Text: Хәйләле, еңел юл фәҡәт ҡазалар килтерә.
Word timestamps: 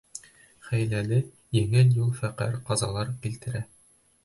Хәйләле, 0.69 1.19
еңел 1.59 1.93
юл 1.99 2.09
фәҡәт 2.23 2.59
ҡазалар 2.71 3.15
килтерә. 3.27 3.65